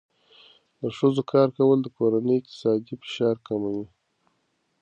د 0.81 0.83
ښځو 0.97 1.21
کار 1.31 1.47
کول 1.57 1.77
د 1.83 1.87
کورنۍ 1.97 2.35
اقتصادي 2.39 2.93
فشار 3.01 3.35
کموي. 3.47 3.85